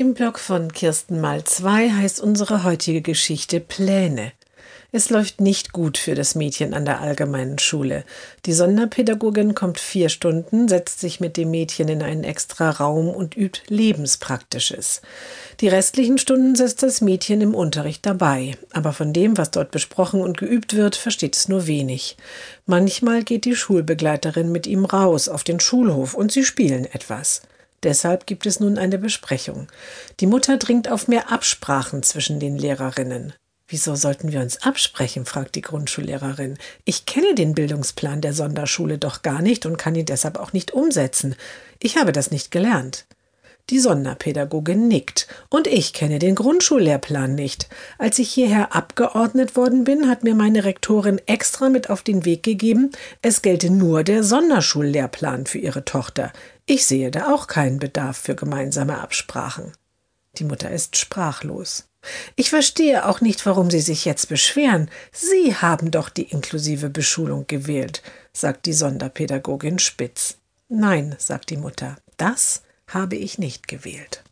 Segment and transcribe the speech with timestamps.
[0.00, 4.30] Im Blog von Kirsten mal 2 heißt unsere heutige Geschichte Pläne.
[4.92, 8.04] Es läuft nicht gut für das Mädchen an der allgemeinen Schule.
[8.46, 13.36] Die Sonderpädagogin kommt vier Stunden, setzt sich mit dem Mädchen in einen extra Raum und
[13.36, 15.02] übt Lebenspraktisches.
[15.58, 20.20] Die restlichen Stunden sitzt das Mädchen im Unterricht dabei, aber von dem, was dort besprochen
[20.20, 22.16] und geübt wird, versteht es nur wenig.
[22.66, 27.42] Manchmal geht die Schulbegleiterin mit ihm raus auf den Schulhof und sie spielen etwas.
[27.82, 29.68] Deshalb gibt es nun eine Besprechung.
[30.20, 33.32] Die Mutter dringt auf mehr Absprachen zwischen den Lehrerinnen.
[33.68, 35.26] Wieso sollten wir uns absprechen?
[35.26, 36.56] fragt die Grundschullehrerin.
[36.84, 40.72] Ich kenne den Bildungsplan der Sonderschule doch gar nicht und kann ihn deshalb auch nicht
[40.72, 41.36] umsetzen.
[41.78, 43.04] Ich habe das nicht gelernt.
[43.70, 45.28] Die Sonderpädagogin nickt.
[45.50, 47.68] Und ich kenne den Grundschullehrplan nicht.
[47.98, 52.42] Als ich hierher abgeordnet worden bin, hat mir meine Rektorin extra mit auf den Weg
[52.42, 56.32] gegeben, es gelte nur der Sonderschullehrplan für ihre Tochter.
[56.64, 59.72] Ich sehe da auch keinen Bedarf für gemeinsame Absprachen.
[60.36, 61.88] Die Mutter ist sprachlos.
[62.36, 64.90] Ich verstehe auch nicht, warum Sie sich jetzt beschweren.
[65.12, 70.38] Sie haben doch die inklusive Beschulung gewählt, sagt die Sonderpädagogin spitz.
[70.68, 74.24] Nein, sagt die Mutter, das habe ich nicht gewählt.